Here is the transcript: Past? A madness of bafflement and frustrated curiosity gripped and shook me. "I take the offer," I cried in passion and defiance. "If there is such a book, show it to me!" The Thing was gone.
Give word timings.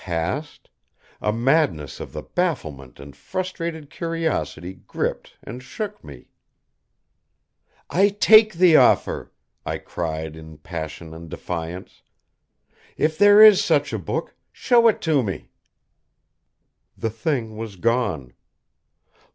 Past? 0.03 0.71
A 1.21 1.31
madness 1.31 1.99
of 1.99 2.15
bafflement 2.33 2.99
and 2.99 3.15
frustrated 3.15 3.91
curiosity 3.91 4.73
gripped 4.87 5.35
and 5.43 5.61
shook 5.61 6.03
me. 6.03 6.29
"I 7.87 8.09
take 8.09 8.53
the 8.53 8.77
offer," 8.77 9.31
I 9.63 9.77
cried 9.77 10.35
in 10.35 10.57
passion 10.57 11.13
and 11.13 11.29
defiance. 11.29 12.01
"If 12.97 13.15
there 13.15 13.43
is 13.43 13.63
such 13.63 13.93
a 13.93 13.99
book, 13.99 14.35
show 14.51 14.87
it 14.87 15.01
to 15.01 15.21
me!" 15.21 15.51
The 16.97 17.11
Thing 17.11 17.55
was 17.55 17.75
gone. 17.75 18.33